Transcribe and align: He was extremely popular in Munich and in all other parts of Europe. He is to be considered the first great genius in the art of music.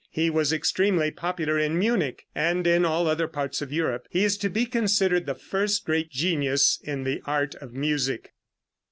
He 0.09 0.31
was 0.31 0.51
extremely 0.51 1.11
popular 1.11 1.59
in 1.59 1.77
Munich 1.77 2.25
and 2.33 2.65
in 2.65 2.85
all 2.85 3.05
other 3.07 3.27
parts 3.27 3.61
of 3.61 3.71
Europe. 3.71 4.07
He 4.09 4.23
is 4.23 4.35
to 4.39 4.49
be 4.49 4.65
considered 4.65 5.27
the 5.27 5.35
first 5.35 5.85
great 5.85 6.09
genius 6.09 6.81
in 6.83 7.03
the 7.03 7.21
art 7.25 7.53
of 7.53 7.73
music. 7.75 8.31